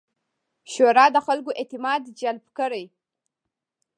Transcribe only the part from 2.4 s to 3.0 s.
کړي.